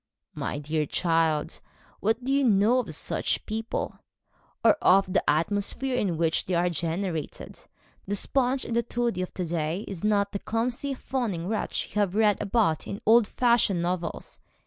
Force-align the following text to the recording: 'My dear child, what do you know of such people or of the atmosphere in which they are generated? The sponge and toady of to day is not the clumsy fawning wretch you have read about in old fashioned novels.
'My 0.33 0.57
dear 0.57 0.87
child, 0.87 1.59
what 1.99 2.23
do 2.23 2.33
you 2.33 2.43
know 2.43 2.79
of 2.79 2.95
such 2.95 3.45
people 3.45 3.99
or 4.65 4.71
of 4.81 5.13
the 5.13 5.21
atmosphere 5.29 5.95
in 5.95 6.17
which 6.17 6.47
they 6.47 6.55
are 6.55 6.71
generated? 6.71 7.59
The 8.07 8.15
sponge 8.15 8.65
and 8.65 8.83
toady 8.89 9.21
of 9.21 9.31
to 9.35 9.45
day 9.45 9.85
is 9.87 10.03
not 10.03 10.31
the 10.31 10.39
clumsy 10.39 10.95
fawning 10.95 11.47
wretch 11.47 11.89
you 11.93 11.99
have 12.01 12.15
read 12.15 12.41
about 12.41 12.87
in 12.87 12.99
old 13.05 13.27
fashioned 13.27 13.83
novels. 13.83 14.39